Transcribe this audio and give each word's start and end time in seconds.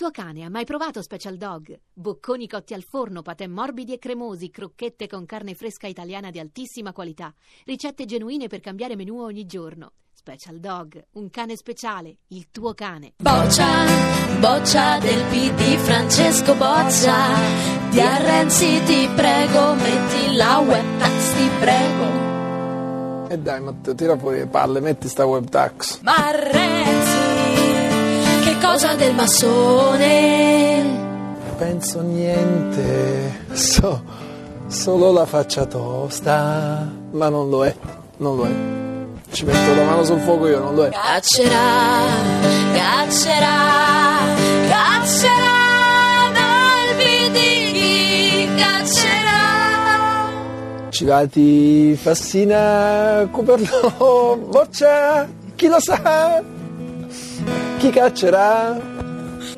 tuo 0.00 0.10
cane 0.10 0.44
ha 0.44 0.48
mai 0.48 0.64
provato 0.64 1.02
Special 1.02 1.36
Dog? 1.36 1.78
Bocconi 1.92 2.48
cotti 2.48 2.72
al 2.72 2.82
forno, 2.82 3.20
patè 3.20 3.46
morbidi 3.46 3.92
e 3.92 3.98
cremosi, 3.98 4.48
crocchette 4.48 5.06
con 5.06 5.26
carne 5.26 5.52
fresca 5.52 5.88
italiana 5.88 6.30
di 6.30 6.38
altissima 6.38 6.94
qualità, 6.94 7.34
ricette 7.66 8.06
genuine 8.06 8.46
per 8.46 8.60
cambiare 8.60 8.96
menù 8.96 9.20
ogni 9.20 9.44
giorno. 9.44 9.92
Special 10.14 10.58
Dog, 10.58 11.04
un 11.12 11.28
cane 11.28 11.54
speciale, 11.54 12.16
il 12.28 12.50
tuo 12.50 12.72
cane. 12.72 13.12
Boccia, 13.18 13.84
boccia 14.38 14.98
del 15.00 15.22
PD 15.24 15.76
Francesco 15.76 16.54
Boccia. 16.54 17.34
Di 17.90 18.00
a 18.00 18.16
Renzi 18.16 18.82
ti 18.84 19.06
prego, 19.14 19.74
metti 19.74 20.34
la 20.34 20.60
web 20.60 20.98
tax, 20.98 21.36
ti 21.36 21.48
prego. 21.58 23.28
E 23.28 23.38
dai 23.38 23.60
Matteo, 23.60 23.94
tira 23.94 24.16
fuori 24.16 24.38
le 24.38 24.46
palle, 24.46 24.80
metti 24.80 25.08
sta 25.08 25.26
web 25.26 25.46
tax. 25.46 26.00
Ma 26.00 26.30
Renzi, 26.30 26.79
che 26.79 26.79
cosa 28.70 28.94
del 28.94 29.14
massone? 29.14 30.84
Penso 31.58 32.00
niente, 32.02 33.44
so 33.52 34.00
solo 34.68 35.10
la 35.12 35.26
faccia 35.26 35.66
tosta, 35.66 36.88
ma 37.10 37.28
non 37.28 37.50
lo 37.50 37.66
è, 37.66 37.74
non 38.18 38.36
lo 38.36 38.44
è. 38.46 38.52
Ci 39.32 39.44
metto 39.44 39.74
la 39.74 39.82
mano 39.82 40.04
sul 40.04 40.20
fuoco 40.20 40.46
io, 40.46 40.60
non 40.60 40.76
lo 40.76 40.86
è. 40.86 40.90
Caccerà, 40.90 42.06
caccerà, 42.72 43.56
caccerà 44.68 46.30
dal 46.32 46.94
PD, 46.96 48.56
caccerà. 48.56 50.30
Civati, 50.90 51.96
Fassina, 51.96 53.28
Cuperlo, 53.30 54.36
Boccia, 54.48 55.28
chi 55.56 55.66
lo 55.66 55.80
sa? 55.80 56.59
Chi 57.80 57.88
caccerà? 57.88 58.78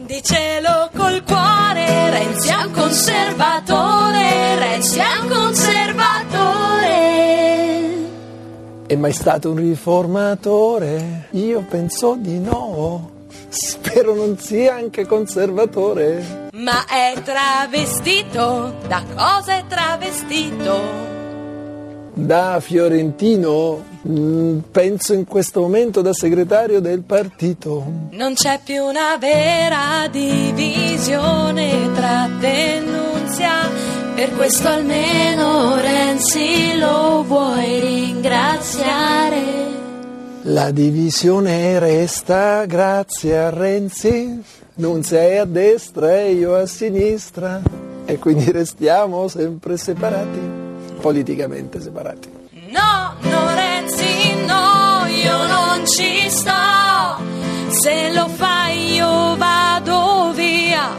Dicelo 0.03 0.91
col 0.97 1.25
cuore, 1.25 2.11
Renzi 2.11 2.51
è 2.51 2.55
un 2.55 2.71
conservatore, 2.71 4.59
Renzi 4.61 5.01
è 5.01 5.19
un 5.23 5.29
conservatore. 5.29 6.91
È 8.87 8.95
mai 8.95 9.13
stato 9.13 9.51
un 9.51 9.57
riformatore? 9.57 11.27
Io 11.33 11.65
penso 11.69 12.15
di 12.17 12.39
no. 12.39 13.11
Spero 13.49 14.15
non 14.15 14.39
sia 14.39 14.77
anche 14.77 15.05
conservatore. 15.05 16.51
Ma 16.53 16.87
è 16.87 17.15
travestito, 17.25 18.77
da 18.87 19.03
cosa 19.17 19.57
è 19.57 19.65
travestito? 19.67 21.12
Da 22.15 22.61
fiorentino, 22.61 23.83
mm, 24.07 24.59
penso 24.71 25.15
in 25.15 25.25
questo 25.25 25.63
momento 25.63 26.03
da 26.03 26.13
segretario 26.13 26.79
del 26.81 27.01
partito. 27.01 27.85
Non 28.11 28.35
c'è 28.35 28.61
più 28.63 28.85
una 28.85 29.17
vera 29.19 30.07
divisione 30.11 31.91
tra 31.95 32.29
denunzia, 32.39 33.71
per 34.15 34.31
questo 34.37 34.69
almeno 34.69 35.81
Renzi 35.81 36.79
lo 36.79 37.25
vuoi 37.27 37.81
ringraziare. 37.81 39.63
La 40.43 40.71
divisione 40.71 41.79
resta 41.79 42.67
grazie 42.67 43.39
a 43.39 43.49
Renzi. 43.49 44.43
Non 44.75 45.03
sei 45.03 45.39
a 45.39 45.45
destra 45.47 46.19
e 46.19 46.33
io 46.33 46.57
a 46.57 46.67
sinistra. 46.67 47.63
E 48.05 48.19
quindi 48.19 48.51
restiamo 48.51 49.29
sempre 49.29 49.77
separati. 49.79 50.52
Politicamente 51.03 51.81
separati. 51.81 52.31
No, 52.69 53.17
no 53.29 53.55
Renzi, 53.55 54.35
no, 54.47 55.05
io 55.09 55.47
non 55.49 55.85
ci 55.85 56.31
sto, 56.31 56.53
se 57.71 58.13
lo 58.13 58.29
fai 58.29 58.95
io 58.95 59.37
vado 59.37 60.31
via. 60.33 60.91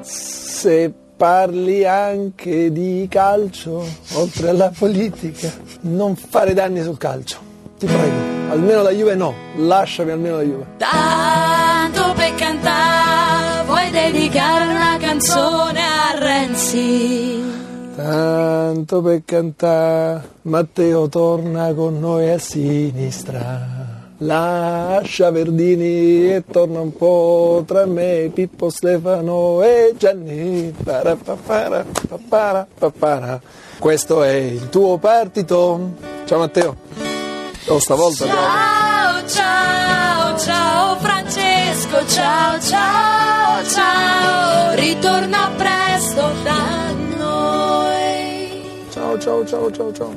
Se 0.00 0.92
parli 1.16 1.84
anche 1.84 2.70
di 2.70 3.08
calcio, 3.10 3.84
oltre 4.14 4.50
alla 4.50 4.70
politica, 4.76 5.52
non 5.80 6.14
fare 6.14 6.54
danni 6.54 6.82
sul 6.82 6.96
calcio. 6.96 7.38
Ti 7.78 7.86
prego. 7.86 8.50
Almeno 8.50 8.82
la 8.82 8.90
Juve 8.90 9.16
no. 9.16 9.34
Lasciami 9.56 10.12
almeno 10.12 10.36
la 10.36 10.42
Juve. 10.42 10.66
Tanto 10.76 12.12
per 12.14 12.34
cantare, 12.36 13.64
vuoi 13.64 13.90
dedicare 13.90 14.66
una 14.66 14.96
canzone 15.00 15.80
a 15.80 16.16
Renzi? 16.16 17.42
Tanto 18.66 19.00
per 19.00 19.22
cantare, 19.24 20.28
Matteo 20.42 21.08
torna 21.08 21.72
con 21.72 22.00
noi 22.00 22.32
a 22.32 22.38
sinistra. 22.40 23.64
Lascia 24.18 25.30
Verdini 25.30 26.34
e 26.34 26.42
torna 26.50 26.80
un 26.80 26.92
po' 26.92 27.62
tra 27.64 27.86
me, 27.86 28.28
Pippo 28.34 28.68
Stefano 28.68 29.62
e 29.62 29.94
Gianni. 29.96 30.74
Parapapara, 30.82 31.84
papara, 32.08 32.66
papara. 32.76 33.40
Questo 33.78 34.24
è 34.24 34.34
il 34.34 34.68
tuo 34.68 34.98
partito. 34.98 35.92
Ciao 36.24 36.38
Matteo. 36.40 36.76
Oh, 37.68 37.78
stavolta 37.78 38.26
Ciao, 38.26 39.26
ciao, 39.28 40.38
ciao 40.38 40.96
Francesco, 40.96 42.04
ciao, 42.08 42.60
ciao, 42.60 43.64
ciao, 43.64 44.74
ritorna 44.74 45.52
presto 45.56 45.75
da 49.26 49.32
noi. 49.32 49.44
Ciao 49.44 49.44
ciao 49.44 49.44
ciao 49.44 49.70
ciao 49.70 49.92
ciao. 49.92 50.14